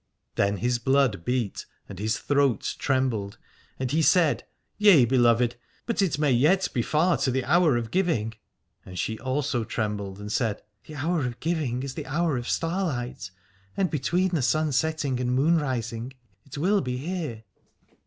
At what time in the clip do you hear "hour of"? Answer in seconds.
7.45-7.91, 10.95-11.39, 12.07-12.49